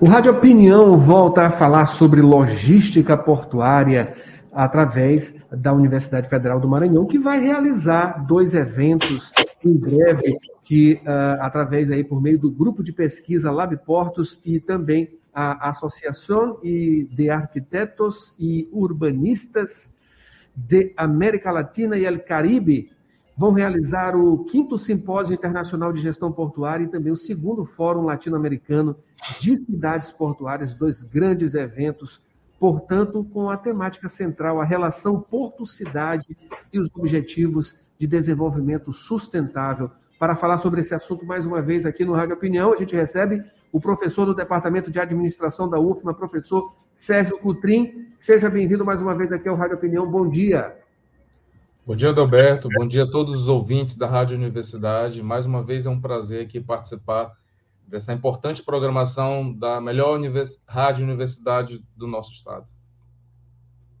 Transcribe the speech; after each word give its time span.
O 0.00 0.06
Rádio 0.06 0.32
Opinião 0.32 0.98
volta 0.98 1.46
a 1.46 1.50
falar 1.50 1.86
sobre 1.86 2.20
logística 2.20 3.16
portuária 3.16 4.14
através 4.52 5.42
da 5.50 5.72
Universidade 5.72 6.28
Federal 6.28 6.60
do 6.60 6.68
Maranhão, 6.68 7.06
que 7.06 7.18
vai 7.18 7.40
realizar 7.40 8.26
dois 8.26 8.52
eventos 8.52 9.32
em 9.64 9.76
breve, 9.76 10.36
que 10.64 11.00
uh, 11.04 11.40
através 11.40 11.90
aí 11.90 12.04
por 12.04 12.20
meio 12.20 12.38
do 12.38 12.50
grupo 12.50 12.82
de 12.82 12.92
pesquisa 12.92 13.50
Lab 13.50 13.76
Portos 13.78 14.38
e 14.44 14.60
também 14.60 15.08
a 15.32 15.70
Associação 15.70 16.58
de 16.62 17.30
Arquitetos 17.30 18.34
e 18.38 18.68
Urbanistas 18.70 19.88
de 20.54 20.92
América 20.96 21.50
Latina 21.50 21.96
e 21.96 22.04
El 22.04 22.20
Caribe 22.20 22.90
vão 23.36 23.52
realizar 23.52 24.14
o 24.14 24.44
quinto 24.44 24.78
Simpósio 24.78 25.34
Internacional 25.34 25.92
de 25.92 26.00
Gestão 26.00 26.30
Portuária 26.30 26.84
e 26.84 26.88
também 26.88 27.12
o 27.12 27.16
segundo 27.16 27.64
Fórum 27.64 28.02
Latino-Americano 28.02 28.96
de 29.40 29.56
Cidades 29.56 30.12
Portuárias, 30.12 30.74
dois 30.74 31.02
grandes 31.02 31.54
eventos 31.54 32.20
portanto, 32.62 33.24
com 33.32 33.50
a 33.50 33.56
temática 33.56 34.08
central, 34.08 34.60
a 34.60 34.64
relação 34.64 35.20
porto-cidade 35.20 36.36
e 36.72 36.78
os 36.78 36.88
objetivos 36.94 37.74
de 37.98 38.06
desenvolvimento 38.06 38.92
sustentável. 38.92 39.90
Para 40.16 40.36
falar 40.36 40.58
sobre 40.58 40.80
esse 40.80 40.94
assunto 40.94 41.26
mais 41.26 41.44
uma 41.44 41.60
vez 41.60 41.84
aqui 41.84 42.04
no 42.04 42.12
Rádio 42.12 42.36
Opinião, 42.36 42.72
a 42.72 42.76
gente 42.76 42.94
recebe 42.94 43.42
o 43.72 43.80
professor 43.80 44.26
do 44.26 44.32
Departamento 44.32 44.92
de 44.92 45.00
Administração 45.00 45.68
da 45.68 45.80
UFMA, 45.80 46.14
professor 46.14 46.72
Sérgio 46.94 47.36
Cutrim. 47.38 48.06
Seja 48.16 48.48
bem-vindo 48.48 48.84
mais 48.84 49.02
uma 49.02 49.16
vez 49.16 49.32
aqui 49.32 49.48
ao 49.48 49.56
Rádio 49.56 49.74
Opinião. 49.74 50.08
Bom 50.08 50.28
dia. 50.28 50.81
Bom 51.84 51.96
dia, 51.96 52.10
Adalberto. 52.10 52.68
Bom 52.78 52.86
dia 52.86 53.02
a 53.02 53.10
todos 53.10 53.42
os 53.42 53.48
ouvintes 53.48 53.96
da 53.96 54.06
Rádio 54.06 54.36
Universidade. 54.36 55.20
Mais 55.20 55.44
uma 55.46 55.64
vez 55.64 55.84
é 55.84 55.90
um 55.90 56.00
prazer 56.00 56.46
aqui 56.46 56.60
participar 56.60 57.36
dessa 57.88 58.12
importante 58.12 58.62
programação 58.62 59.52
da 59.52 59.80
melhor 59.80 60.16
univers... 60.16 60.62
rádio 60.64 61.04
universidade 61.04 61.84
do 61.96 62.06
nosso 62.06 62.30
estado. 62.30 62.68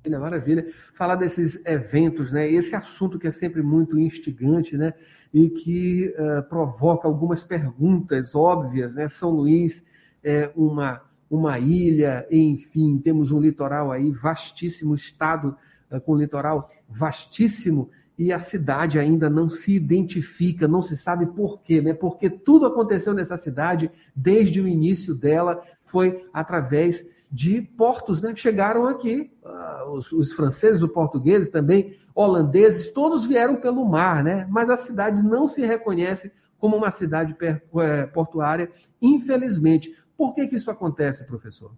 Maravilha. 0.08 0.64
Falar 0.94 1.16
desses 1.16 1.66
eventos, 1.66 2.30
né? 2.30 2.48
Esse 2.48 2.76
assunto 2.76 3.18
que 3.18 3.26
é 3.26 3.32
sempre 3.32 3.62
muito 3.62 3.98
instigante, 3.98 4.76
né? 4.76 4.94
E 5.34 5.50
que 5.50 6.14
uh, 6.16 6.48
provoca 6.48 7.08
algumas 7.08 7.42
perguntas 7.42 8.36
óbvias, 8.36 8.94
né? 8.94 9.08
São 9.08 9.30
Luís 9.30 9.84
é 10.22 10.52
uma, 10.54 11.02
uma 11.28 11.58
ilha, 11.58 12.28
enfim, 12.30 12.98
temos 12.98 13.32
um 13.32 13.40
litoral 13.40 13.90
aí 13.90 14.12
vastíssimo, 14.12 14.94
estado 14.94 15.56
uh, 15.92 16.00
com 16.00 16.16
litoral 16.16 16.70
vastíssimo, 16.88 17.90
e 18.18 18.32
a 18.32 18.38
cidade 18.38 18.98
ainda 18.98 19.28
não 19.28 19.48
se 19.48 19.72
identifica, 19.74 20.68
não 20.68 20.82
se 20.82 20.96
sabe 20.96 21.26
por 21.26 21.60
quê, 21.62 21.80
né? 21.80 21.94
Porque 21.94 22.28
tudo 22.28 22.66
aconteceu 22.66 23.14
nessa 23.14 23.36
cidade 23.36 23.90
desde 24.14 24.60
o 24.60 24.68
início 24.68 25.14
dela 25.14 25.62
foi 25.80 26.24
através 26.32 27.04
de 27.30 27.62
portos, 27.62 28.20
né? 28.20 28.34
Chegaram 28.36 28.86
aqui 28.86 29.32
uh, 29.42 29.90
os, 29.90 30.12
os, 30.12 30.32
franceses, 30.32 30.82
os 30.82 30.92
portugueses 30.92 31.48
também, 31.48 31.96
holandeses, 32.14 32.90
todos 32.90 33.24
vieram 33.24 33.56
pelo 33.56 33.84
mar, 33.88 34.22
né? 34.22 34.46
Mas 34.50 34.68
a 34.68 34.76
cidade 34.76 35.22
não 35.22 35.46
se 35.46 35.64
reconhece 35.64 36.30
como 36.58 36.76
uma 36.76 36.92
cidade 36.92 37.34
eh, 37.40 38.06
portuária, 38.06 38.70
infelizmente. 39.00 39.90
Por 40.16 40.32
que 40.32 40.46
que 40.46 40.54
isso 40.54 40.70
acontece, 40.70 41.26
professor? 41.26 41.72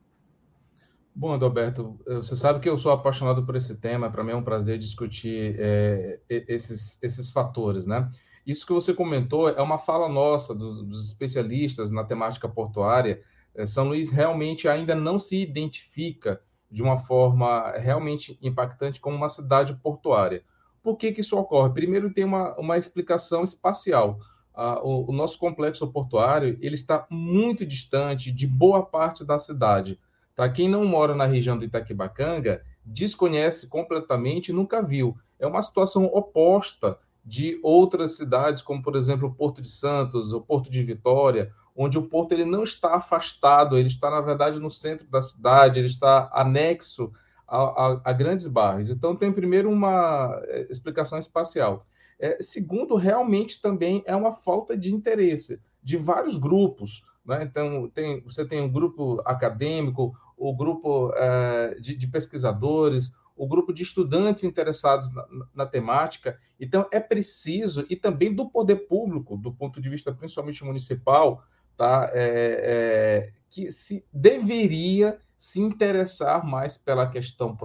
Bom, 1.16 1.32
Adalberto, 1.32 1.96
você 2.04 2.34
sabe 2.34 2.58
que 2.58 2.68
eu 2.68 2.76
sou 2.76 2.90
apaixonado 2.90 3.46
por 3.46 3.54
esse 3.54 3.76
tema, 3.76 4.10
para 4.10 4.24
mim 4.24 4.32
é 4.32 4.36
um 4.36 4.42
prazer 4.42 4.78
discutir 4.78 5.54
é, 5.60 6.18
esses, 6.28 7.00
esses 7.00 7.30
fatores, 7.30 7.86
né? 7.86 8.08
Isso 8.44 8.66
que 8.66 8.72
você 8.72 8.92
comentou 8.92 9.48
é 9.48 9.62
uma 9.62 9.78
fala 9.78 10.08
nossa, 10.08 10.52
dos, 10.52 10.82
dos 10.82 11.06
especialistas 11.06 11.92
na 11.92 12.02
temática 12.02 12.48
portuária. 12.48 13.22
É, 13.54 13.64
São 13.64 13.86
Luís 13.86 14.10
realmente 14.10 14.68
ainda 14.68 14.92
não 14.94 15.16
se 15.16 15.40
identifica 15.40 16.42
de 16.68 16.82
uma 16.82 16.98
forma 16.98 17.70
realmente 17.78 18.36
impactante 18.42 19.00
como 19.00 19.16
uma 19.16 19.28
cidade 19.28 19.72
portuária. 19.74 20.42
Por 20.82 20.96
que, 20.96 21.12
que 21.12 21.20
isso 21.20 21.38
ocorre? 21.38 21.72
Primeiro, 21.72 22.12
tem 22.12 22.24
uma, 22.24 22.58
uma 22.58 22.76
explicação 22.76 23.44
espacial. 23.44 24.18
Ah, 24.52 24.80
o, 24.82 25.08
o 25.10 25.12
nosso 25.12 25.38
complexo 25.38 25.86
portuário 25.86 26.58
ele 26.60 26.74
está 26.74 27.06
muito 27.08 27.64
distante 27.64 28.32
de 28.32 28.48
boa 28.48 28.84
parte 28.84 29.24
da 29.24 29.38
cidade. 29.38 29.98
Tá? 30.34 30.48
Quem 30.48 30.68
não 30.68 30.84
mora 30.84 31.14
na 31.14 31.26
região 31.26 31.58
do 31.58 31.64
Itaquibacanga 31.64 32.62
desconhece 32.84 33.68
completamente 33.68 34.48
e 34.48 34.52
nunca 34.52 34.82
viu. 34.82 35.16
É 35.38 35.46
uma 35.46 35.62
situação 35.62 36.04
oposta 36.06 36.98
de 37.24 37.58
outras 37.62 38.16
cidades, 38.16 38.60
como 38.60 38.82
por 38.82 38.96
exemplo 38.96 39.28
o 39.28 39.34
Porto 39.34 39.62
de 39.62 39.70
Santos, 39.70 40.32
o 40.32 40.40
Porto 40.40 40.70
de 40.70 40.82
Vitória, 40.82 41.52
onde 41.74 41.98
o 41.98 42.02
porto 42.02 42.32
ele 42.32 42.44
não 42.44 42.62
está 42.62 42.94
afastado, 42.94 43.76
ele 43.76 43.88
está 43.88 44.10
na 44.10 44.20
verdade 44.20 44.60
no 44.60 44.70
centro 44.70 45.06
da 45.08 45.20
cidade, 45.22 45.80
ele 45.80 45.88
está 45.88 46.30
anexo 46.32 47.10
a, 47.48 47.58
a, 47.58 48.00
a 48.04 48.12
grandes 48.12 48.46
bairros. 48.46 48.90
Então 48.90 49.16
tem 49.16 49.32
primeiro 49.32 49.70
uma 49.70 50.40
é, 50.44 50.66
explicação 50.70 51.18
espacial. 51.18 51.86
É, 52.18 52.40
segundo, 52.40 52.94
realmente 52.94 53.60
também 53.60 54.02
é 54.06 54.14
uma 54.14 54.32
falta 54.32 54.76
de 54.76 54.94
interesse 54.94 55.60
de 55.82 55.96
vários 55.96 56.38
grupos. 56.38 57.04
Né? 57.24 57.42
Então, 57.42 57.88
tem, 57.88 58.20
você 58.20 58.44
tem 58.44 58.60
um 58.60 58.70
grupo 58.70 59.20
acadêmico, 59.24 60.14
o 60.36 60.54
grupo 60.54 61.12
é, 61.14 61.76
de, 61.80 61.96
de, 61.96 62.06
pesquisadores, 62.06 63.14
o 63.36 63.46
grupo 63.46 63.72
de 63.72 63.82
estudantes 63.82 64.44
interessados 64.44 65.12
na, 65.12 65.26
na, 65.54 65.66
temática. 65.66 66.38
Então, 66.58 66.86
é 66.92 67.00
preciso, 67.00 67.84
e 67.88 67.96
também 67.96 68.34
do 68.34 68.48
poder 68.48 68.86
público, 68.86 69.36
do 69.36 69.52
ponto 69.52 69.80
de 69.80 69.88
vista 69.88 70.12
principalmente 70.12 70.64
municipal, 70.64 71.42
tá? 71.76 72.10
É, 72.12 73.30
é, 73.32 73.32
que 73.50 73.70
se 73.70 74.04
deveria 74.12 75.18
se 75.38 75.60
interessar 75.60 76.44
mais 76.44 76.76
pela 76.76 77.08
questão 77.08 77.56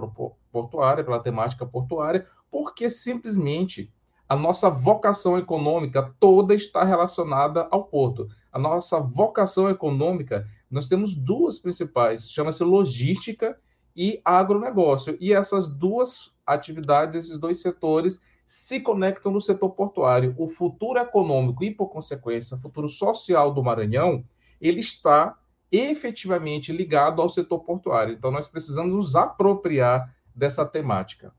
portuária, 0.52 1.02
pela 1.02 1.18
temática 1.18 1.64
portuária, 1.64 2.26
porque 2.50 2.90
simplesmente 2.90 3.92
a 4.28 4.36
nossa 4.36 4.70
vocação 4.70 5.36
econômica 5.38 6.14
toda 6.20 6.54
está 6.54 6.84
relacionada 6.84 7.66
ao 7.70 7.84
porto. 7.84 8.28
A 8.52 8.58
nossa 8.58 9.00
vocação 9.00 9.68
econômica 9.68 10.46
nós 10.70 10.88
temos 10.88 11.14
duas 11.14 11.58
principais, 11.58 12.30
chama-se 12.30 12.62
logística 12.62 13.58
e 13.96 14.20
agronegócio. 14.24 15.16
E 15.20 15.32
essas 15.32 15.68
duas 15.68 16.32
atividades, 16.46 17.16
esses 17.16 17.38
dois 17.38 17.60
setores, 17.60 18.22
se 18.46 18.80
conectam 18.80 19.32
no 19.32 19.40
setor 19.40 19.70
portuário. 19.70 20.34
O 20.38 20.48
futuro 20.48 20.98
econômico 20.98 21.64
e, 21.64 21.70
por 21.70 21.88
consequência, 21.88 22.56
o 22.56 22.60
futuro 22.60 22.88
social 22.88 23.52
do 23.52 23.62
Maranhão, 23.62 24.24
ele 24.60 24.80
está 24.80 25.36
efetivamente 25.72 26.72
ligado 26.72 27.20
ao 27.20 27.28
setor 27.28 27.60
portuário. 27.60 28.14
Então, 28.14 28.30
nós 28.30 28.48
precisamos 28.48 28.92
nos 28.92 29.16
apropriar 29.16 30.14
dessa 30.34 30.64
temática. 30.64 31.32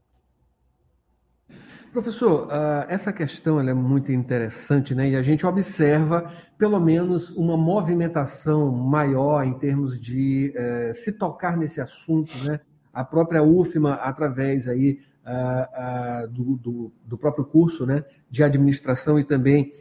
Professor, 1.91 2.47
uh, 2.47 2.85
essa 2.88 3.12
questão 3.12 3.59
é 3.59 3.74
muito 3.74 4.13
interessante, 4.13 4.96
né? 4.96 5.09
E 5.09 5.16
a 5.18 5.22
gente 5.22 5.46
observa, 5.46 6.31
pelo 6.57 6.79
menos, 6.79 7.29
uma 7.31 7.57
movimentação 7.57 8.72
maior 8.72 9.44
em 9.44 9.53
termos 9.53 10.00
de 10.00 10.53
uh, 10.56 10.96
se 10.96 11.12
tocar 11.12 11.57
nesse 11.57 11.81
assunto, 11.81 12.31
né? 12.46 12.62
A 12.94 13.03
própria 13.03 13.44
UFMA, 13.44 13.96
através 13.96 14.69
aí 14.69 15.01
uh, 15.25 16.28
do, 16.30 16.56
do, 16.56 16.91
do, 17.06 17.18
próprio 17.18 17.44
curso, 17.44 17.85
né, 17.85 18.06
de 18.30 18.41
administração 18.41 19.19
e 19.19 19.24
também 19.24 19.74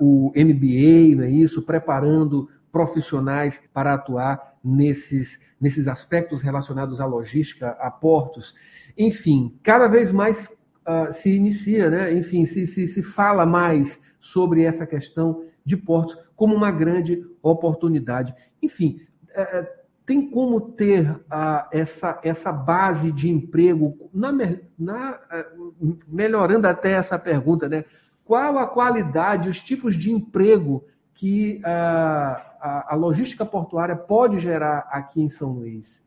o 0.00 0.32
MBA, 0.36 1.16
não 1.16 1.24
é 1.24 1.30
isso, 1.30 1.62
preparando 1.62 2.48
profissionais 2.70 3.62
para 3.74 3.92
atuar 3.92 4.56
nesses, 4.64 5.40
nesses 5.60 5.88
aspectos 5.88 6.42
relacionados 6.42 7.00
à 7.00 7.06
logística, 7.06 7.70
a 7.70 7.90
portos, 7.90 8.54
enfim, 8.96 9.58
cada 9.62 9.88
vez 9.88 10.10
mais 10.10 10.57
uh, 10.88 11.12
se 11.12 11.36
inicia, 11.36 11.90
né? 11.90 12.12
enfim, 12.14 12.46
se, 12.46 12.66
se, 12.66 12.86
se 12.86 13.02
fala 13.02 13.44
mais 13.44 14.00
sobre 14.18 14.62
essa 14.62 14.86
questão 14.86 15.44
de 15.64 15.76
portos 15.76 16.16
como 16.34 16.54
uma 16.54 16.70
grande 16.70 17.24
oportunidade. 17.42 18.34
Enfim, 18.62 19.00
uh, 19.30 19.66
tem 20.06 20.30
como 20.30 20.60
ter 20.60 21.10
uh, 21.10 21.68
essa, 21.70 22.18
essa 22.22 22.50
base 22.50 23.12
de 23.12 23.28
emprego, 23.28 24.10
na, 24.12 24.32
na, 24.78 25.10
uh, 25.12 25.98
melhorando 26.08 26.66
até 26.66 26.92
essa 26.92 27.18
pergunta, 27.18 27.68
né? 27.68 27.84
qual 28.24 28.58
a 28.58 28.66
qualidade, 28.66 29.48
os 29.48 29.60
tipos 29.60 29.96
de 29.96 30.10
emprego 30.10 30.84
que 31.14 31.60
a, 31.64 32.84
a 32.92 32.94
logística 32.94 33.44
portuária 33.44 33.96
pode 33.96 34.38
gerar 34.38 34.86
aqui 34.90 35.20
em 35.20 35.28
São 35.28 35.52
Luís? 35.52 36.04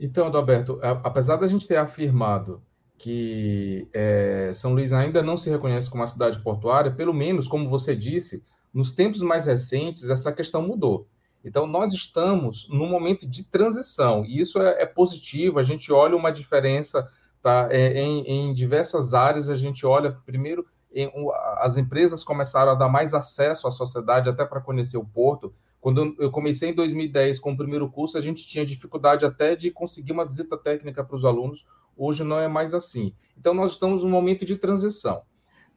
Então, 0.00 0.26
Adalberto, 0.26 0.80
apesar 0.82 1.36
da 1.36 1.46
gente 1.46 1.68
ter 1.68 1.76
afirmado 1.76 2.62
que 3.00 3.88
é, 3.94 4.50
São 4.52 4.74
Luís 4.74 4.92
ainda 4.92 5.22
não 5.22 5.34
se 5.34 5.48
reconhece 5.48 5.88
como 5.88 6.02
uma 6.02 6.06
cidade 6.06 6.38
portuária, 6.40 6.90
pelo 6.90 7.14
menos, 7.14 7.48
como 7.48 7.68
você 7.68 7.96
disse, 7.96 8.44
nos 8.74 8.92
tempos 8.92 9.22
mais 9.22 9.46
recentes, 9.46 10.10
essa 10.10 10.30
questão 10.30 10.60
mudou. 10.60 11.08
Então, 11.42 11.66
nós 11.66 11.94
estamos 11.94 12.68
num 12.68 12.86
momento 12.86 13.26
de 13.26 13.44
transição, 13.44 14.22
e 14.26 14.38
isso 14.38 14.60
é, 14.60 14.82
é 14.82 14.86
positivo, 14.86 15.58
a 15.58 15.62
gente 15.62 15.90
olha 15.90 16.14
uma 16.14 16.30
diferença 16.30 17.08
tá, 17.42 17.68
é, 17.70 17.98
em, 17.98 18.20
em, 18.26 18.52
diversas 18.52 19.14
áreas, 19.14 19.48
a 19.48 19.56
gente 19.56 19.86
olha, 19.86 20.12
primeiro, 20.26 20.66
em, 20.92 21.10
as 21.56 21.78
empresas 21.78 22.22
começaram 22.22 22.72
a 22.72 22.74
dar 22.74 22.90
mais 22.90 23.14
acesso 23.14 23.66
à 23.66 23.70
sociedade, 23.70 24.28
até 24.28 24.44
para 24.44 24.60
conhecer 24.60 24.98
o 24.98 25.06
porto, 25.06 25.54
Quando 25.80 26.14
eu 26.18 26.30
comecei 26.30 26.68
em 26.68 26.74
2010 26.74 27.38
com 27.38 27.52
o 27.52 27.56
primeiro 27.56 27.88
curso, 27.90 28.18
a 28.18 28.20
gente 28.20 28.46
tinha 28.46 28.66
dificuldade 28.66 29.24
até 29.24 29.56
de 29.56 29.70
conseguir 29.70 30.12
uma 30.12 30.26
visita 30.26 30.54
técnica 30.58 31.02
para 31.02 31.16
os 31.16 31.24
alunos. 31.24 31.64
Hoje 32.02 32.24
não 32.24 32.40
é 32.40 32.48
mais 32.48 32.72
assim. 32.72 33.14
Então, 33.36 33.52
nós 33.52 33.72
estamos 33.72 34.02
num 34.02 34.08
momento 34.08 34.46
de 34.46 34.56
transição. 34.56 35.20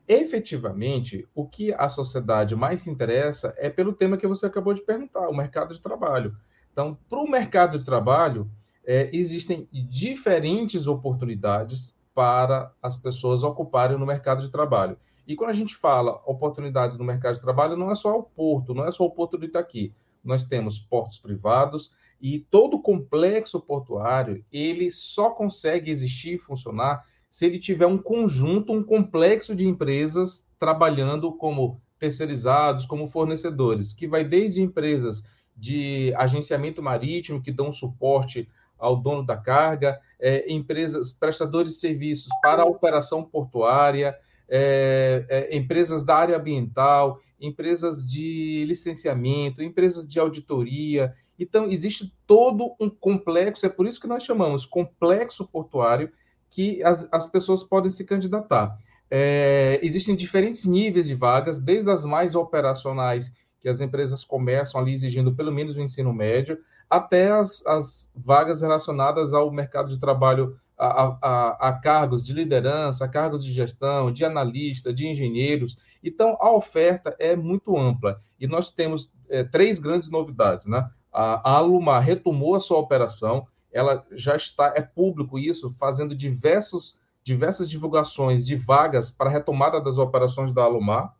Efetivamente, 0.07 1.27
o 1.35 1.45
que 1.45 1.73
a 1.73 1.89
sociedade 1.89 2.55
mais 2.55 2.83
se 2.83 2.89
interessa 2.89 3.53
é 3.57 3.69
pelo 3.69 3.91
tema 3.91 4.15
que 4.15 4.25
você 4.25 4.45
acabou 4.45 4.73
de 4.73 4.79
perguntar, 4.79 5.27
o 5.27 5.35
mercado 5.35 5.73
de 5.73 5.81
trabalho. 5.81 6.33
Então, 6.71 6.97
para 7.09 7.19
o 7.19 7.29
mercado 7.29 7.77
de 7.77 7.83
trabalho, 7.83 8.49
é, 8.85 9.09
existem 9.11 9.67
diferentes 9.69 10.87
oportunidades 10.87 11.99
para 12.15 12.71
as 12.81 12.95
pessoas 12.95 13.43
ocuparem 13.43 13.97
no 13.97 14.05
mercado 14.05 14.43
de 14.43 14.49
trabalho. 14.49 14.97
E 15.27 15.35
quando 15.35 15.49
a 15.49 15.55
gente 15.55 15.75
fala 15.75 16.21
oportunidades 16.25 16.97
no 16.97 17.03
mercado 17.03 17.35
de 17.35 17.41
trabalho, 17.41 17.75
não 17.75 17.91
é 17.91 17.95
só 17.95 18.17
o 18.17 18.23
porto, 18.23 18.73
não 18.73 18.85
é 18.85 18.93
só 18.93 19.03
o 19.03 19.11
porto 19.11 19.37
do 19.37 19.43
Itaqui. 19.43 19.93
Nós 20.23 20.45
temos 20.45 20.79
portos 20.79 21.17
privados 21.17 21.91
e 22.23 22.39
todo 22.39 22.81
complexo 22.81 23.59
portuário, 23.59 24.45
ele 24.49 24.89
só 24.89 25.31
consegue 25.31 25.91
existir 25.91 26.35
e 26.35 26.37
funcionar 26.37 27.03
se 27.29 27.45
ele 27.45 27.59
tiver 27.59 27.85
um 27.85 27.97
conjunto, 27.97 28.71
um 28.71 28.81
complexo 28.81 29.53
de 29.53 29.67
empresas 29.67 30.49
trabalhando 30.57 31.33
como 31.33 31.81
terceirizados, 31.99 32.85
como 32.85 33.09
fornecedores, 33.09 33.91
que 33.91 34.07
vai 34.07 34.23
desde 34.23 34.61
empresas 34.61 35.25
de 35.53 36.13
agenciamento 36.15 36.81
marítimo, 36.81 37.41
que 37.41 37.51
dão 37.51 37.73
suporte 37.73 38.47
ao 38.79 38.95
dono 38.95 39.25
da 39.25 39.35
carga, 39.35 39.99
é, 40.17 40.49
empresas, 40.49 41.11
prestadores 41.11 41.73
de 41.73 41.79
serviços 41.79 42.29
para 42.41 42.61
a 42.61 42.65
operação 42.65 43.21
portuária, 43.21 44.17
é, 44.47 45.25
é, 45.27 45.57
empresas 45.57 46.05
da 46.05 46.15
área 46.15 46.37
ambiental, 46.37 47.19
empresas 47.39 48.07
de 48.07 48.63
licenciamento, 48.65 49.61
empresas 49.61 50.07
de 50.07 50.19
auditoria. 50.19 51.13
Então, 51.39 51.65
existe 51.67 52.13
todo 52.27 52.75
um 52.79 52.89
complexo, 52.89 53.65
é 53.65 53.69
por 53.69 53.87
isso 53.87 53.99
que 53.99 54.07
nós 54.07 54.23
chamamos 54.23 54.65
complexo 54.65 55.47
portuário, 55.47 56.11
que 56.49 56.83
as, 56.83 57.07
as 57.11 57.27
pessoas 57.27 57.63
podem 57.63 57.89
se 57.89 58.05
candidatar. 58.05 58.77
É, 59.09 59.79
existem 59.81 60.15
diferentes 60.15 60.65
níveis 60.65 61.07
de 61.07 61.15
vagas, 61.15 61.59
desde 61.59 61.89
as 61.89 62.05
mais 62.05 62.35
operacionais, 62.35 63.33
que 63.61 63.69
as 63.69 63.79
empresas 63.79 64.23
começam 64.23 64.79
ali 64.79 64.93
exigindo 64.93 65.33
pelo 65.35 65.51
menos 65.51 65.75
o 65.75 65.81
ensino 65.81 66.13
médio, 66.13 66.59
até 66.89 67.31
as, 67.31 67.65
as 67.65 68.11
vagas 68.15 68.61
relacionadas 68.61 69.33
ao 69.33 69.51
mercado 69.51 69.89
de 69.89 69.99
trabalho, 69.99 70.59
a, 70.77 71.17
a, 71.21 71.69
a, 71.69 71.73
cargos 71.73 72.25
de 72.25 72.33
liderança, 72.33 73.07
cargos 73.07 73.43
de 73.43 73.51
gestão, 73.51 74.11
de 74.11 74.25
analista, 74.25 74.93
de 74.93 75.07
engenheiros. 75.07 75.77
Então, 76.03 76.37
a 76.39 76.51
oferta 76.51 77.15
é 77.19 77.35
muito 77.35 77.77
ampla. 77.77 78.21
E 78.39 78.47
nós 78.47 78.69
temos 78.69 79.11
é, 79.29 79.43
três 79.43 79.79
grandes 79.79 80.09
novidades. 80.09 80.65
Né? 80.65 80.87
A, 81.13 81.57
Alumar 81.57 82.01
retomou 82.01 82.55
a 82.55 82.59
sua 82.59 82.79
operação, 82.79 83.47
ela 83.71 84.05
já 84.11 84.35
está, 84.35 84.73
é 84.75 84.81
público 84.81 85.37
isso, 85.37 85.73
fazendo 85.77 86.15
diversos, 86.15 86.97
diversas 87.23 87.69
divulgações 87.69 88.45
de 88.45 88.55
vagas 88.55 89.11
para 89.11 89.29
retomada 89.29 89.79
das 89.79 89.99
operações 89.99 90.51
da 90.51 90.63
Alumar. 90.63 91.15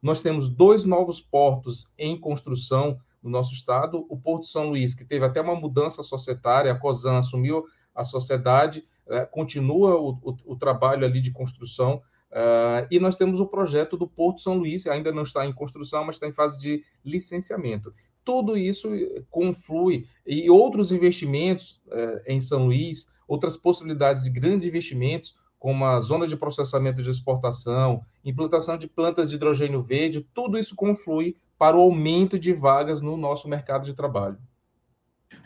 Nós 0.00 0.22
temos 0.22 0.48
dois 0.48 0.84
novos 0.84 1.20
portos 1.20 1.92
em 1.98 2.18
construção 2.18 2.98
no 3.22 3.28
nosso 3.28 3.52
estado, 3.52 4.06
o 4.08 4.16
Porto 4.16 4.46
São 4.46 4.70
Luís, 4.70 4.94
que 4.94 5.04
teve 5.04 5.26
até 5.26 5.42
uma 5.42 5.54
mudança 5.54 6.02
societária, 6.02 6.72
a 6.72 6.78
COSAN 6.78 7.18
assumiu 7.18 7.64
a 7.94 8.02
sociedade, 8.02 8.86
é, 9.06 9.26
continua 9.26 9.96
o, 9.96 10.18
o, 10.22 10.36
o, 10.46 10.56
trabalho 10.56 11.04
ali 11.04 11.20
de 11.20 11.30
construção, 11.30 12.00
é, 12.30 12.86
e 12.90 12.98
nós 12.98 13.16
temos 13.16 13.38
o 13.38 13.46
projeto 13.46 13.98
do 13.98 14.08
Porto 14.08 14.40
São 14.40 14.54
Luís, 14.54 14.86
ainda 14.86 15.12
não 15.12 15.22
está 15.22 15.44
em 15.44 15.52
construção, 15.52 16.04
mas 16.04 16.16
está 16.16 16.26
em 16.26 16.32
fase 16.32 16.58
de 16.58 16.82
licenciamento 17.04 17.92
tudo 18.30 18.56
isso 18.56 18.88
conflui 19.28 20.06
e 20.24 20.48
outros 20.48 20.92
investimentos 20.92 21.82
eh, 21.90 22.22
em 22.28 22.40
São 22.40 22.66
Luís, 22.66 23.08
outras 23.26 23.56
possibilidades 23.56 24.22
de 24.22 24.30
grandes 24.30 24.64
investimentos, 24.64 25.36
como 25.58 25.84
a 25.84 25.98
zona 25.98 26.28
de 26.28 26.36
processamento 26.36 27.02
de 27.02 27.10
exportação, 27.10 28.02
implantação 28.24 28.78
de 28.78 28.86
plantas 28.86 29.28
de 29.28 29.34
hidrogênio 29.34 29.82
verde, 29.82 30.24
tudo 30.32 30.56
isso 30.56 30.76
conflui 30.76 31.36
para 31.58 31.76
o 31.76 31.80
aumento 31.80 32.38
de 32.38 32.52
vagas 32.52 33.00
no 33.00 33.16
nosso 33.16 33.48
mercado 33.48 33.84
de 33.84 33.94
trabalho. 33.94 34.38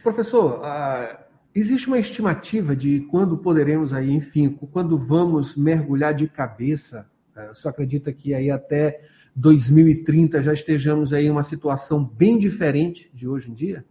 Professor, 0.03 0.61
uh, 0.61 1.17
existe 1.55 1.89
uma 1.89 1.99
estimativa 1.99 2.77
de 2.77 3.01
quando 3.11 3.39
poderemos 3.39 3.95
aí, 3.95 4.11
enfim, 4.11 4.51
quando 4.51 4.99
vamos 4.99 5.57
mergulhar 5.57 6.13
de 6.13 6.29
cabeça? 6.29 7.09
Uh, 7.35 7.51
o 7.51 7.55
senhor 7.55 7.71
acredita 7.71 8.13
que 8.13 8.35
aí 8.35 8.51
até 8.51 9.01
2030 9.35 10.43
já 10.43 10.53
estejamos 10.53 11.13
aí 11.13 11.27
em 11.27 11.31
uma 11.31 11.43
situação 11.43 12.05
bem 12.05 12.39
diferente 12.39 13.11
de 13.13 13.29
hoje 13.29 13.51
em 13.51 13.55
dia? 13.55 13.85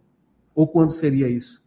Ou 0.54 0.66
quando 0.66 0.92
seria 0.92 1.28
isso? 1.28 1.62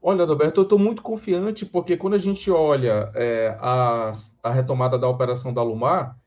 Olha, 0.00 0.24
Roberto, 0.24 0.58
eu 0.58 0.64
estou 0.64 0.78
muito 0.78 1.02
confiante 1.02 1.64
porque 1.64 1.96
quando 1.96 2.14
a 2.14 2.18
gente 2.18 2.50
olha 2.50 3.10
é, 3.14 3.56
a, 3.58 4.10
a, 4.42 4.50
retomada 4.50 4.98
da 4.98 5.08
operação 5.08 5.52
da 5.52 5.62
Lumar, 5.62 6.18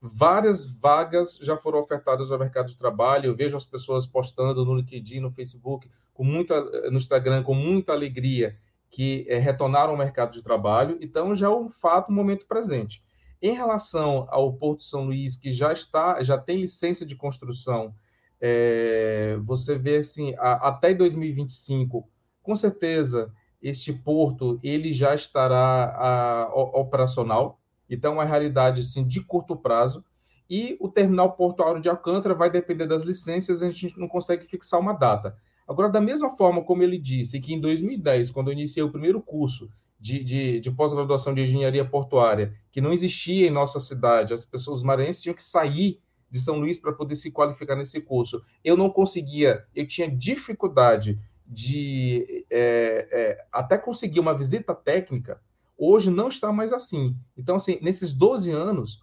várias 0.00 0.66
vagas 0.66 1.36
já 1.36 1.56
foram 1.56 1.78
ofertadas 1.80 2.30
no 2.30 2.38
mercado 2.38 2.66
de 2.66 2.76
trabalho. 2.76 3.26
Eu 3.26 3.36
vejo 3.36 3.56
as 3.56 3.64
pessoas 3.64 4.06
postando 4.06 4.64
no 4.64 4.74
LinkedIn, 4.74 5.20
no 5.20 5.30
Facebook, 5.30 5.88
com 6.12 6.24
muita, 6.24 6.60
no 6.90 6.96
Instagram, 6.96 7.42
com 7.42 7.54
muita 7.54 7.92
alegria 7.92 8.56
que 8.90 9.24
é, 9.28 9.38
retornaram 9.38 9.90
ao 9.90 9.96
mercado 9.96 10.32
de 10.32 10.42
trabalho. 10.42 10.98
Então, 11.00 11.34
já 11.34 11.46
é 11.46 11.50
um 11.50 11.68
fato, 11.68 12.10
um 12.10 12.14
momento 12.14 12.46
presente. 12.46 13.04
Em 13.40 13.52
relação 13.52 14.26
ao 14.30 14.52
Porto 14.54 14.82
São 14.82 15.04
Luís, 15.04 15.36
que 15.36 15.52
já 15.52 15.72
está, 15.72 16.22
já 16.22 16.38
tem 16.38 16.60
licença 16.60 17.04
de 17.04 17.14
construção, 17.14 17.94
é, 18.40 19.38
você 19.44 19.78
vê 19.78 19.98
assim, 19.98 20.34
a, 20.38 20.68
até 20.68 20.94
2025, 20.94 22.08
com 22.42 22.56
certeza 22.56 23.32
este 23.62 23.92
porto 23.92 24.60
ele 24.62 24.92
já 24.92 25.14
estará 25.14 25.94
a, 25.96 26.50
operacional. 26.54 27.60
Então, 27.88 28.12
é 28.12 28.14
uma 28.14 28.24
realidade 28.24 28.80
assim, 28.80 29.06
de 29.06 29.20
curto 29.22 29.56
prazo. 29.56 30.04
E 30.48 30.76
o 30.80 30.88
terminal 30.88 31.32
portuário 31.32 31.80
de 31.80 31.88
Alcântara 31.88 32.34
vai 32.34 32.48
depender 32.48 32.86
das 32.86 33.02
licenças, 33.02 33.62
a 33.62 33.70
gente 33.70 33.98
não 33.98 34.06
consegue 34.06 34.46
fixar 34.46 34.78
uma 34.78 34.92
data. 34.92 35.36
Agora, 35.66 35.88
da 35.88 36.00
mesma 36.00 36.36
forma 36.36 36.62
como 36.62 36.82
ele 36.82 36.98
disse 36.98 37.40
que 37.40 37.52
em 37.52 37.60
2010, 37.60 38.30
quando 38.30 38.48
eu 38.48 38.52
iniciei 38.52 38.84
o 38.84 38.92
primeiro 38.92 39.20
curso, 39.20 39.68
de, 40.06 40.22
de, 40.22 40.60
de 40.60 40.70
pós-graduação 40.70 41.34
de 41.34 41.42
engenharia 41.42 41.84
portuária, 41.84 42.54
que 42.70 42.80
não 42.80 42.92
existia 42.92 43.48
em 43.48 43.50
nossa 43.50 43.80
cidade, 43.80 44.32
as 44.32 44.44
pessoas, 44.44 44.80
maranhenses 44.80 45.20
tinham 45.20 45.34
que 45.34 45.42
sair 45.42 46.00
de 46.30 46.40
São 46.40 46.60
Luís 46.60 46.78
para 46.78 46.92
poder 46.92 47.16
se 47.16 47.32
qualificar 47.32 47.74
nesse 47.74 48.00
curso. 48.00 48.40
Eu 48.62 48.76
não 48.76 48.88
conseguia, 48.88 49.66
eu 49.74 49.84
tinha 49.86 50.08
dificuldade 50.08 51.18
de 51.44 52.46
é, 52.48 53.08
é, 53.10 53.44
até 53.50 53.76
conseguir 53.76 54.20
uma 54.20 54.36
visita 54.36 54.72
técnica, 54.74 55.40
hoje 55.76 56.08
não 56.08 56.28
está 56.28 56.52
mais 56.52 56.72
assim. 56.72 57.16
Então, 57.36 57.56
assim, 57.56 57.78
nesses 57.82 58.12
12 58.12 58.52
anos, 58.52 59.02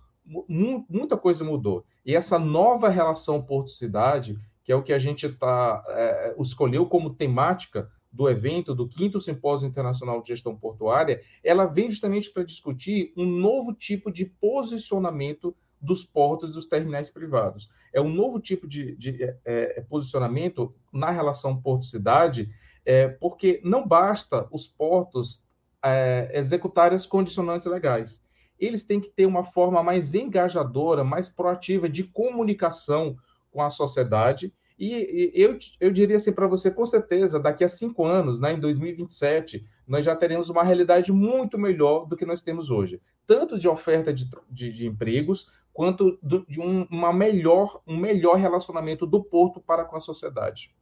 muita 0.87 1.17
coisa 1.17 1.43
mudou. 1.43 1.83
E 2.05 2.15
essa 2.15 2.39
nova 2.39 2.87
relação 2.87 3.41
Porto-Cidade, 3.41 4.37
que 4.63 4.71
é 4.71 4.75
o 4.75 4.83
que 4.83 4.93
a 4.93 4.99
gente 4.99 5.27
tá, 5.27 5.83
é, 5.89 6.35
escolheu 6.39 6.85
como 6.85 7.13
temática 7.13 7.89
do 8.13 8.29
evento, 8.29 8.75
do 8.75 8.87
quinto 8.87 9.19
Simpósio 9.19 9.67
Internacional 9.67 10.21
de 10.21 10.27
Gestão 10.27 10.55
Portuária, 10.55 11.23
ela 11.43 11.65
vem 11.65 11.89
justamente 11.89 12.29
para 12.29 12.43
discutir 12.43 13.11
um 13.17 13.25
novo 13.25 13.73
tipo 13.73 14.11
de 14.11 14.25
posicionamento 14.25 15.55
dos 15.81 16.03
portos 16.03 16.51
e 16.51 16.53
dos 16.53 16.67
terminais 16.67 17.09
privados. 17.09 17.69
É 17.91 17.99
um 17.99 18.09
novo 18.09 18.39
tipo 18.39 18.67
de, 18.67 18.95
de 18.95 19.23
é, 19.23 19.39
é, 19.45 19.81
posicionamento 19.81 20.73
na 20.93 21.09
relação 21.09 21.59
porto-cidade, 21.59 22.49
é, 22.85 23.07
porque 23.07 23.59
não 23.63 23.85
basta 23.85 24.47
os 24.51 24.67
portos 24.67 25.47
é, 25.83 26.29
executarem 26.35 26.95
as 26.95 27.07
condicionantes 27.07 27.67
legais. 27.67 28.23
Eles 28.59 28.85
têm 28.85 29.01
que 29.01 29.09
ter 29.09 29.25
uma 29.25 29.43
forma 29.43 29.81
mais 29.81 30.13
engajadora, 30.13 31.03
mais 31.03 31.27
proativa 31.27 31.89
de 31.89 32.03
comunicação 32.03 33.17
com 33.51 33.61
a 33.61 33.69
sociedade 33.69 34.53
e, 34.77 35.31
eu, 35.33 35.57
eu 35.79 35.91
diria 35.91 36.17
assim 36.17 36.33
para 36.33 36.47
você, 36.47 36.71
com 36.71 36.85
certeza, 36.85 37.39
daqui 37.39 37.63
a 37.63 37.69
cinco 37.69 38.05
anos, 38.05 38.39
né, 38.39 38.53
em 38.53 38.59
2027, 38.59 39.65
nós 39.87 40.03
já 40.03 40.15
teremos 40.15 40.49
uma 40.49 40.63
realidade 40.63 41.11
muito 41.11 41.57
melhor 41.57 42.05
do 42.05 42.15
que 42.15 42.25
nós 42.25 42.41
temos 42.41 42.69
hoje, 42.69 43.01
tanto 43.27 43.57
de 43.59 43.67
oferta 43.67 44.13
de, 44.13 44.29
de, 44.49 44.71
de 44.71 44.87
empregos, 44.87 45.47
quanto 45.71 46.17
do, 46.21 46.45
de 46.47 46.59
um, 46.59 46.85
uma 46.89 47.11
melhor, 47.11 47.81
um 47.87 47.97
melhor 47.97 48.37
relacionamento 48.37 49.05
do 49.05 49.23
porto 49.23 49.59
para 49.59 49.83
com 49.85 49.95
a 49.95 49.99
sociedade. 49.99 50.73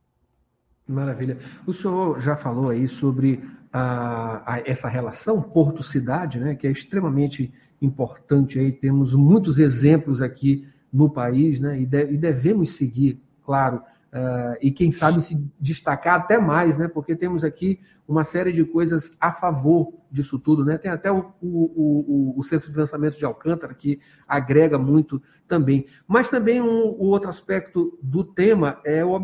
Maravilha. 0.87 1.37
O 1.65 1.73
senhor 1.73 2.19
já 2.19 2.35
falou 2.35 2.69
aí 2.69 2.87
sobre 2.87 3.41
a, 3.71 4.55
a 4.55 4.59
essa 4.65 4.89
relação 4.89 5.41
porto-cidade, 5.41 6.39
né, 6.39 6.55
que 6.55 6.67
é 6.67 6.71
extremamente 6.71 7.53
importante. 7.81 8.59
Aí 8.59 8.71
temos 8.71 9.13
muitos 9.13 9.57
exemplos 9.57 10.21
aqui 10.21 10.67
no 10.91 11.09
país, 11.09 11.59
né, 11.59 11.79
e, 11.79 11.85
de, 11.85 12.11
e 12.11 12.17
devemos 12.17 12.71
seguir 12.71 13.21
claro, 13.45 13.77
uh, 13.77 14.57
e 14.61 14.71
quem 14.71 14.91
sabe 14.91 15.21
se 15.21 15.35
destacar 15.59 16.15
até 16.15 16.39
mais, 16.39 16.77
né? 16.77 16.87
Porque 16.87 17.15
temos 17.15 17.43
aqui 17.43 17.79
uma 18.07 18.23
série 18.23 18.51
de 18.51 18.63
coisas 18.65 19.15
a 19.19 19.31
favor 19.31 19.93
disso 20.11 20.37
tudo, 20.37 20.65
né? 20.65 20.77
Tem 20.77 20.91
até 20.91 21.11
o, 21.11 21.31
o, 21.41 22.33
o, 22.33 22.39
o 22.39 22.43
Centro 22.43 22.71
de 22.71 22.77
Lançamento 22.77 23.17
de 23.17 23.25
Alcântara 23.25 23.73
que 23.73 23.99
agrega 24.27 24.77
muito 24.77 25.21
também. 25.47 25.85
Mas 26.07 26.29
também 26.29 26.61
um, 26.61 26.85
o 26.85 27.05
outro 27.05 27.29
aspecto 27.29 27.97
do 28.01 28.23
tema 28.23 28.79
é 28.83 29.03
o 29.05 29.15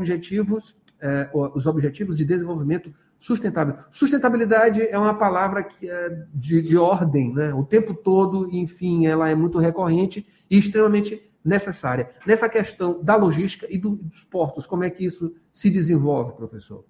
é, 1.00 1.30
os 1.34 1.66
objetivos 1.66 2.18
de 2.18 2.26
desenvolvimento 2.26 2.92
sustentável. 3.20 3.78
Sustentabilidade 3.92 4.82
é 4.82 4.98
uma 4.98 5.14
palavra 5.14 5.64
que 5.64 5.90
é 5.90 6.26
de, 6.34 6.62
de 6.62 6.78
ordem, 6.78 7.34
né? 7.34 7.54
O 7.54 7.64
tempo 7.64 7.94
todo, 7.94 8.50
enfim, 8.52 9.06
ela 9.06 9.30
é 9.30 9.36
muito 9.36 9.58
recorrente 9.58 10.26
e 10.50 10.58
extremamente 10.58 11.22
necessária. 11.48 12.12
Nessa 12.26 12.50
questão 12.50 13.02
da 13.02 13.16
logística 13.16 13.66
e 13.70 13.78
do, 13.78 13.96
dos 13.96 14.24
portos, 14.26 14.68
como 14.68 14.84
é 14.84 14.90
que 14.90 15.06
isso 15.06 15.34
se 15.54 15.70
desenvolve, 15.70 16.34
professor? 16.34 16.84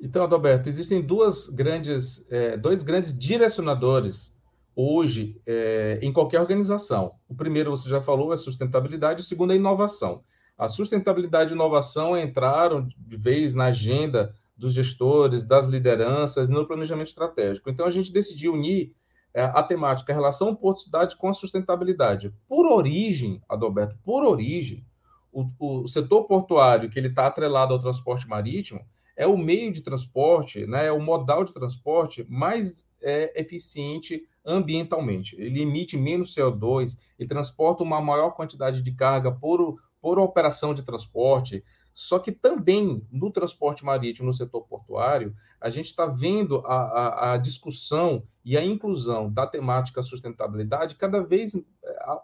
Então, 0.00 0.22
Adalberto, 0.22 0.68
existem 0.68 1.02
duas 1.02 1.48
grandes, 1.48 2.30
é, 2.30 2.56
dois 2.56 2.84
grandes 2.84 3.16
direcionadores 3.16 4.32
hoje 4.76 5.40
é, 5.46 5.98
em 6.02 6.12
qualquer 6.12 6.40
organização. 6.40 7.14
O 7.28 7.34
primeiro, 7.34 7.70
você 7.70 7.88
já 7.88 8.00
falou, 8.00 8.32
é 8.32 8.36
sustentabilidade, 8.36 9.22
o 9.22 9.24
segundo 9.24 9.52
é 9.52 9.56
inovação. 9.56 10.22
A 10.56 10.68
sustentabilidade 10.68 11.52
e 11.52 11.54
inovação 11.54 12.16
entraram 12.16 12.86
de 12.86 13.16
vez 13.16 13.54
na 13.54 13.66
agenda 13.66 14.34
dos 14.56 14.72
gestores, 14.72 15.42
das 15.42 15.66
lideranças, 15.66 16.48
no 16.48 16.64
planejamento 16.64 17.08
estratégico. 17.08 17.68
Então, 17.68 17.86
a 17.86 17.90
gente 17.90 18.12
decidiu 18.12 18.52
unir 18.52 18.94
a 19.42 19.62
temática 19.62 20.12
a 20.12 20.14
relação 20.14 20.54
porto-cidade 20.54 21.16
com 21.16 21.28
a 21.28 21.34
sustentabilidade. 21.34 22.32
Por 22.48 22.66
origem, 22.66 23.42
Adalberto, 23.48 23.96
por 24.02 24.24
origem, 24.24 24.86
o, 25.32 25.48
o 25.58 25.88
setor 25.88 26.24
portuário, 26.24 26.88
que 26.88 26.98
ele 26.98 27.08
está 27.08 27.26
atrelado 27.26 27.74
ao 27.74 27.80
transporte 27.80 28.28
marítimo, 28.28 28.80
é 29.16 29.26
o 29.26 29.36
meio 29.36 29.72
de 29.72 29.80
transporte, 29.80 30.66
né, 30.66 30.86
é 30.86 30.92
o 30.92 31.00
modal 31.00 31.44
de 31.44 31.52
transporte 31.52 32.24
mais 32.28 32.88
é, 33.02 33.40
eficiente 33.40 34.22
ambientalmente. 34.44 35.36
Ele 35.38 35.62
emite 35.62 35.96
menos 35.96 36.34
CO2 36.34 36.98
e 37.18 37.26
transporta 37.26 37.82
uma 37.82 38.00
maior 38.00 38.30
quantidade 38.32 38.82
de 38.82 38.92
carga 38.92 39.32
por, 39.32 39.76
por 40.00 40.18
operação 40.18 40.74
de 40.74 40.82
transporte. 40.82 41.64
Só 41.94 42.18
que 42.18 42.32
também 42.32 43.06
no 43.10 43.30
transporte 43.30 43.84
marítimo, 43.84 44.26
no 44.26 44.34
setor 44.34 44.62
portuário, 44.62 45.34
a 45.60 45.70
gente 45.70 45.86
está 45.86 46.06
vendo 46.06 46.58
a, 46.66 46.74
a, 46.74 47.32
a, 47.32 47.36
discussão 47.36 48.24
e 48.44 48.58
a 48.58 48.64
inclusão 48.64 49.32
da 49.32 49.46
temática 49.46 50.02
sustentabilidade 50.02 50.96
cada 50.96 51.22
vez 51.22 51.54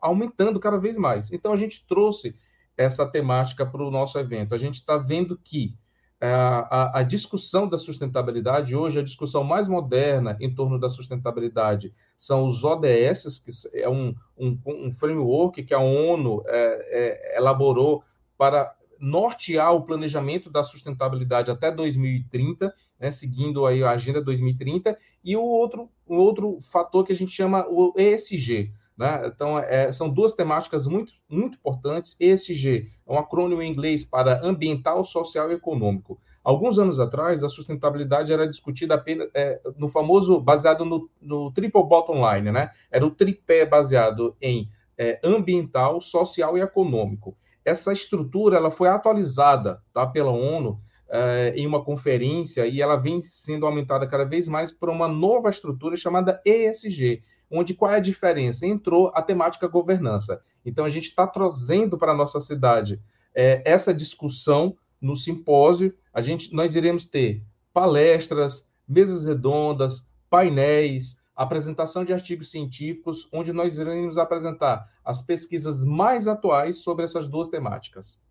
aumentando 0.02 0.60
cada 0.60 0.78
vez 0.78 0.98
mais. 0.98 1.32
Então 1.32 1.52
a 1.52 1.56
gente 1.56 1.86
trouxe 1.86 2.36
essa 2.76 3.06
temática 3.06 3.64
para 3.64 3.82
o 3.82 3.90
nosso 3.90 4.18
evento. 4.18 4.54
A 4.54 4.58
gente 4.58 4.74
está 4.74 4.96
vendo 4.98 5.38
que 5.38 5.78
a, 6.20 6.98
a, 6.98 7.02
discussão 7.02 7.66
da 7.66 7.78
sustentabilidade 7.78 8.76
hoje, 8.76 8.98
a 8.98 9.02
discussão 9.02 9.42
mais 9.42 9.68
moderna 9.68 10.36
em 10.38 10.54
torno 10.54 10.78
da 10.78 10.90
sustentabilidade 10.90 11.94
são 12.14 12.44
os 12.46 12.62
ODS, 12.62 13.38
que 13.38 13.78
é 13.78 13.88
um, 13.88 14.14
um, 14.36 14.58
um 14.66 14.92
framework 14.92 15.62
que 15.62 15.72
a 15.72 15.78
ONU 15.78 16.42
é, 16.46 17.36
é, 17.36 17.38
elaborou 17.38 18.04
para 18.36 18.74
nortear 19.00 19.74
o 19.74 19.82
planejamento 19.82 20.50
da 20.50 20.62
sustentabilidade 20.62 21.50
até 21.50 21.70
2030, 21.70 22.72
né, 22.98 23.10
seguindo 23.10 23.66
aí 23.66 23.82
a 23.82 23.92
Agenda 23.92 24.20
2030, 24.20 24.96
e 25.24 25.36
o 25.36 25.42
outro, 25.42 25.88
o 26.06 26.16
outro 26.16 26.60
fator 26.70 27.04
que 27.04 27.12
a 27.12 27.16
gente 27.16 27.32
chama 27.32 27.66
o 27.68 27.94
ESG. 27.96 28.72
Né? 28.96 29.22
Então, 29.34 29.58
é, 29.58 29.90
são 29.90 30.10
duas 30.10 30.34
temáticas 30.34 30.86
muito, 30.86 31.14
muito 31.26 31.56
importantes. 31.56 32.14
ESG 32.20 32.92
é 33.06 33.12
um 33.12 33.18
acrônimo 33.18 33.62
em 33.62 33.70
inglês 33.70 34.04
para 34.04 34.44
ambiental, 34.44 35.02
social 35.04 35.50
e 35.50 35.54
econômico. 35.54 36.20
Alguns 36.44 36.78
anos 36.78 37.00
atrás, 37.00 37.42
a 37.42 37.48
sustentabilidade 37.48 38.32
era 38.32 38.48
discutida 38.48 38.94
apenas 38.94 39.28
é, 39.34 39.60
no 39.76 39.88
famoso, 39.88 40.40
baseado 40.40 40.84
no, 40.84 41.08
no, 41.20 41.50
triple 41.52 41.82
bottom 41.82 42.16
line, 42.30 42.50
né? 42.50 42.70
Era 42.90 43.04
o 43.04 43.10
tripé 43.10 43.66
baseado 43.66 44.34
em 44.40 44.68
é, 44.96 45.20
ambiental, 45.22 46.00
social 46.00 46.56
e 46.56 46.60
econômico 46.60 47.36
essa 47.70 47.92
estrutura 47.92 48.56
ela 48.56 48.70
foi 48.70 48.88
atualizada 48.88 49.82
tá, 49.92 50.06
pela 50.06 50.30
ONU 50.30 50.80
é, 51.08 51.54
em 51.56 51.66
uma 51.66 51.84
conferência 51.84 52.66
e 52.66 52.82
ela 52.82 52.96
vem 52.96 53.20
sendo 53.20 53.66
aumentada 53.66 54.06
cada 54.06 54.24
vez 54.24 54.46
mais 54.48 54.70
por 54.70 54.88
uma 54.88 55.08
nova 55.08 55.48
estrutura 55.50 55.96
chamada 55.96 56.40
ESG, 56.44 57.22
onde 57.50 57.74
qual 57.74 57.92
é 57.92 57.96
a 57.96 58.00
diferença? 58.00 58.66
Entrou 58.66 59.10
a 59.14 59.22
temática 59.22 59.66
governança. 59.66 60.42
Então 60.64 60.84
a 60.84 60.88
gente 60.88 61.06
está 61.06 61.26
trazendo 61.26 61.96
para 61.96 62.12
a 62.12 62.16
nossa 62.16 62.40
cidade 62.40 63.00
é, 63.34 63.62
essa 63.64 63.94
discussão 63.94 64.76
no 65.00 65.16
simpósio. 65.16 65.94
A 66.12 66.20
gente, 66.20 66.54
nós 66.54 66.74
iremos 66.74 67.04
ter 67.04 67.42
palestras, 67.72 68.68
mesas 68.86 69.24
redondas, 69.24 70.08
painéis, 70.28 71.19
apresentação 71.42 72.04
de 72.04 72.12
artigos 72.12 72.50
científicos, 72.50 73.26
onde 73.32 73.50
nós 73.50 73.78
iremos 73.78 74.18
apresentar 74.18 74.86
as 75.02 75.22
pesquisas 75.22 75.82
mais 75.82 76.28
atuais 76.28 76.82
sobre 76.82 77.02
essas 77.02 77.28
duas 77.28 77.48
temáticas. 77.48 78.22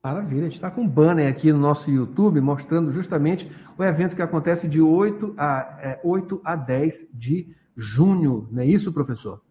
Maravilha, 0.00 0.42
a 0.42 0.44
gente 0.44 0.54
está 0.54 0.70
com 0.70 0.82
um 0.82 0.88
banner 0.88 1.28
aqui 1.28 1.52
no 1.52 1.58
nosso 1.58 1.90
YouTube 1.90 2.40
mostrando 2.40 2.92
justamente 2.92 3.50
o 3.76 3.82
evento 3.82 4.14
que 4.14 4.22
acontece 4.22 4.68
de 4.68 4.80
8 4.80 5.34
a, 5.36 5.78
é, 5.80 6.00
8 6.04 6.40
a 6.44 6.54
10 6.54 7.08
de 7.12 7.52
junho, 7.76 8.48
não 8.52 8.62
é 8.62 8.66
isso, 8.66 8.92
professor? 8.92 9.42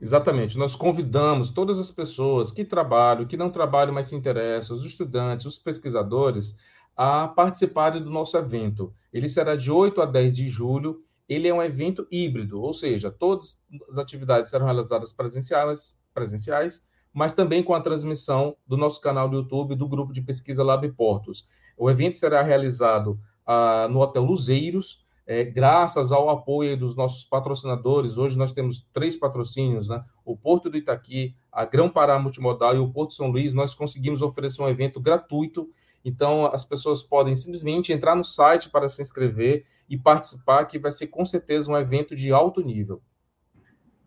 Exatamente. 0.00 0.58
Nós 0.58 0.74
convidamos 0.74 1.50
todas 1.50 1.78
as 1.78 1.92
pessoas 1.92 2.50
que 2.50 2.64
trabalham, 2.64 3.24
que 3.24 3.36
não 3.36 3.50
trabalham, 3.50 3.94
mas 3.94 4.08
se 4.08 4.16
interessam, 4.16 4.76
os 4.76 4.84
estudantes, 4.84 5.46
os 5.46 5.60
pesquisadores, 5.60 6.56
a 6.96 7.28
participarem 7.28 8.02
do 8.02 8.10
nosso 8.10 8.36
evento. 8.36 8.92
Ele 9.12 9.28
será 9.28 9.54
de 9.54 9.70
8 9.70 10.02
a 10.02 10.06
10 10.06 10.34
de 10.34 10.48
julho 10.48 11.04
ele 11.32 11.48
é 11.48 11.54
um 11.54 11.62
evento 11.62 12.06
híbrido, 12.10 12.60
ou 12.60 12.72
seja, 12.72 13.10
todas 13.10 13.60
as 13.88 13.98
atividades 13.98 14.50
serão 14.50 14.66
realizadas 14.66 15.12
presenciais, 15.12 15.98
presenciais, 16.12 16.86
mas 17.12 17.32
também 17.32 17.62
com 17.62 17.74
a 17.74 17.80
transmissão 17.80 18.56
do 18.66 18.76
nosso 18.76 19.00
canal 19.00 19.28
do 19.28 19.38
YouTube 19.38 19.74
do 19.74 19.88
grupo 19.88 20.12
de 20.12 20.22
pesquisa 20.22 20.64
Lab 20.64 20.88
Portos. 20.92 21.46
O 21.76 21.90
evento 21.90 22.16
será 22.16 22.42
realizado 22.42 23.18
ah, 23.46 23.88
no 23.90 24.00
Hotel 24.00 24.22
Luzeiros, 24.22 25.02
é, 25.26 25.44
graças 25.44 26.10
ao 26.10 26.28
apoio 26.28 26.76
dos 26.76 26.96
nossos 26.96 27.24
patrocinadores. 27.24 28.16
Hoje 28.16 28.36
nós 28.36 28.52
temos 28.52 28.86
três 28.92 29.16
patrocínios, 29.16 29.88
né? 29.88 30.04
O 30.24 30.36
Porto 30.36 30.68
do 30.68 30.76
Itaqui, 30.76 31.34
a 31.50 31.64
Grão 31.64 31.88
Pará 31.88 32.18
Multimodal 32.18 32.74
e 32.74 32.78
o 32.78 32.90
Porto 32.90 33.14
São 33.14 33.28
Luís. 33.28 33.54
Nós 33.54 33.74
conseguimos 33.74 34.20
oferecer 34.20 34.62
um 34.62 34.68
evento 34.68 35.00
gratuito, 35.00 35.68
então 36.04 36.46
as 36.46 36.64
pessoas 36.64 37.02
podem 37.02 37.36
simplesmente 37.36 37.92
entrar 37.92 38.16
no 38.16 38.24
site 38.24 38.68
para 38.68 38.88
se 38.88 39.00
inscrever 39.00 39.64
e 39.88 39.98
participar, 39.98 40.64
que 40.66 40.78
vai 40.78 40.92
ser 40.92 41.08
com 41.08 41.24
certeza 41.24 41.70
um 41.70 41.76
evento 41.76 42.14
de 42.14 42.32
alto 42.32 42.62
nível. 42.62 43.02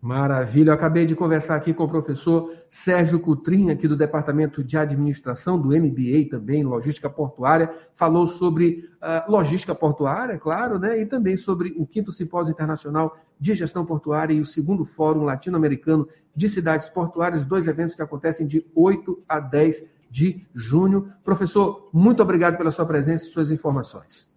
Maravilha. 0.06 0.70
Eu 0.70 0.74
acabei 0.74 1.04
de 1.04 1.16
conversar 1.16 1.56
aqui 1.56 1.74
com 1.74 1.82
o 1.82 1.88
professor 1.88 2.54
Sérgio 2.68 3.18
Cutrim, 3.18 3.70
aqui 3.70 3.88
do 3.88 3.96
Departamento 3.96 4.62
de 4.62 4.76
Administração 4.76 5.58
do 5.58 5.68
MBA 5.68 6.28
também, 6.30 6.62
Logística 6.62 7.10
Portuária. 7.10 7.74
Falou 7.92 8.26
sobre 8.26 8.88
uh, 9.02 9.30
logística 9.30 9.74
portuária, 9.74 10.38
claro, 10.38 10.78
né? 10.78 11.00
E 11.00 11.06
também 11.06 11.36
sobre 11.36 11.74
o 11.76 11.84
quinto 11.84 12.12
Simpósio 12.12 12.52
Internacional 12.52 13.16
de 13.40 13.54
Gestão 13.54 13.84
Portuária 13.84 14.32
e 14.32 14.40
o 14.40 14.46
segundo 14.46 14.84
Fórum 14.84 15.24
Latino-Americano 15.24 16.08
de 16.36 16.48
Cidades 16.48 16.88
Portuárias, 16.88 17.44
dois 17.44 17.66
eventos 17.66 17.96
que 17.96 18.02
acontecem 18.02 18.46
de 18.46 18.64
8 18.74 19.24
a 19.28 19.40
10 19.40 19.88
de 20.08 20.46
junho. 20.54 21.12
Professor, 21.24 21.88
muito 21.92 22.22
obrigado 22.22 22.56
pela 22.56 22.70
sua 22.70 22.86
presença 22.86 23.24
e 23.24 23.28
suas 23.28 23.50
informações. 23.50 24.30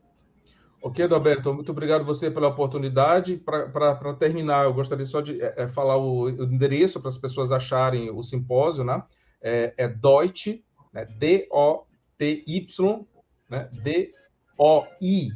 Ok, 0.82 1.04
Adalberto, 1.04 1.54
muito 1.54 1.72
obrigado 1.72 2.06
você 2.06 2.32
pela 2.32 2.48
oportunidade. 2.48 3.36
Para 3.36 4.14
terminar, 4.14 4.64
eu 4.64 4.74
gostaria 4.74 5.06
só 5.06 5.20
de 5.20 5.42
é, 5.42 5.68
falar 5.68 5.98
o, 5.98 6.30
endereço 6.30 7.02
para 7.02 7.10
as 7.10 7.18
pessoas 7.18 7.52
acharem 7.52 8.10
o 8.10 8.24
simpósio, 8.24 8.86
né? 8.86 9.04
É, 9.42 9.74
é 9.78 9.90
Deutsche, 9.90 10.64
né? 10.94 11.04
D-O-T-Y, 11.18 13.06
né? 13.50 13.70
D-O-I-T-Y, 13.84 15.34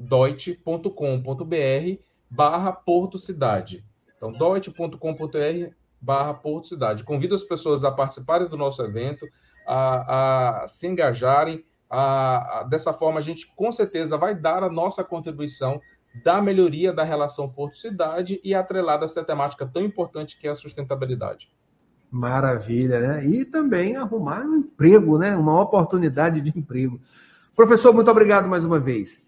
deutsche.com.br 0.00 2.02
barra 2.30 2.72
Porto 2.72 3.18
Cidade. 3.18 3.84
Então, 4.16 4.30
deutsche.com.br 4.30 5.74
barra 6.00 6.32
Porto 6.32 6.68
Cidade. 6.68 7.02
Convido 7.02 7.34
as 7.34 7.42
pessoas 7.42 7.82
a 7.82 7.90
participarem 7.90 8.48
do 8.48 8.56
nosso 8.56 8.82
evento, 8.82 9.26
a, 9.66 10.62
a 10.62 10.68
se 10.68 10.86
engajarem, 10.86 11.64
a, 11.92 12.60
a, 12.60 12.62
dessa 12.62 12.90
forma, 12.94 13.18
a 13.18 13.22
gente 13.22 13.54
com 13.54 13.70
certeza 13.70 14.16
vai 14.16 14.34
dar 14.34 14.64
a 14.64 14.70
nossa 14.70 15.04
contribuição 15.04 15.78
da 16.24 16.40
melhoria 16.40 16.90
da 16.90 17.04
relação 17.04 17.48
porto-cidade 17.50 18.40
e 18.42 18.54
atrelada 18.54 19.04
a 19.04 19.06
essa 19.06 19.22
temática 19.22 19.66
tão 19.66 19.82
importante 19.82 20.38
que 20.40 20.48
é 20.48 20.50
a 20.50 20.54
sustentabilidade. 20.54 21.52
Maravilha, 22.10 23.00
né? 23.00 23.26
E 23.26 23.44
também 23.44 23.96
arrumar 23.96 24.42
um 24.42 24.56
emprego, 24.56 25.18
né? 25.18 25.36
Uma 25.36 25.60
oportunidade 25.60 26.40
de 26.40 26.58
emprego. 26.58 26.98
Professor, 27.54 27.92
muito 27.92 28.10
obrigado 28.10 28.48
mais 28.48 28.64
uma 28.64 28.80
vez. 28.80 29.22